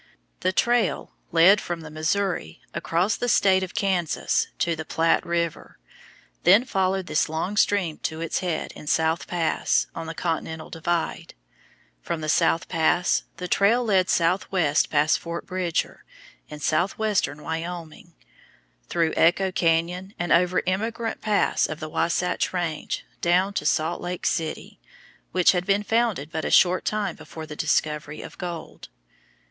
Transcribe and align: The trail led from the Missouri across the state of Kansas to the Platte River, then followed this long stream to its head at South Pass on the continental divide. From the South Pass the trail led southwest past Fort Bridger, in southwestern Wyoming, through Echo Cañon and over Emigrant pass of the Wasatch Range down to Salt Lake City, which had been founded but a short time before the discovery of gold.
The 0.39 0.51
trail 0.51 1.13
led 1.31 1.61
from 1.61 1.81
the 1.81 1.91
Missouri 1.91 2.59
across 2.73 3.15
the 3.15 3.29
state 3.29 3.61
of 3.61 3.75
Kansas 3.75 4.47
to 4.57 4.75
the 4.75 4.83
Platte 4.83 5.23
River, 5.23 5.77
then 6.41 6.65
followed 6.65 7.05
this 7.05 7.29
long 7.29 7.55
stream 7.55 7.99
to 7.99 8.19
its 8.19 8.39
head 8.39 8.73
at 8.75 8.89
South 8.89 9.27
Pass 9.27 9.85
on 9.93 10.07
the 10.07 10.15
continental 10.15 10.71
divide. 10.71 11.35
From 12.01 12.21
the 12.21 12.29
South 12.29 12.67
Pass 12.67 13.25
the 13.37 13.47
trail 13.47 13.85
led 13.85 14.09
southwest 14.09 14.89
past 14.89 15.19
Fort 15.19 15.45
Bridger, 15.45 16.03
in 16.49 16.59
southwestern 16.59 17.43
Wyoming, 17.43 18.15
through 18.89 19.13
Echo 19.15 19.51
Cañon 19.51 20.15
and 20.17 20.31
over 20.31 20.63
Emigrant 20.65 21.21
pass 21.21 21.67
of 21.67 21.79
the 21.79 21.89
Wasatch 21.89 22.51
Range 22.51 23.05
down 23.21 23.53
to 23.53 23.67
Salt 23.67 24.01
Lake 24.01 24.25
City, 24.25 24.79
which 25.31 25.51
had 25.51 25.67
been 25.67 25.83
founded 25.83 26.31
but 26.31 26.43
a 26.43 26.49
short 26.49 26.85
time 26.85 27.15
before 27.15 27.45
the 27.45 27.55
discovery 27.55 28.23
of 28.23 28.39
gold. 28.39 28.89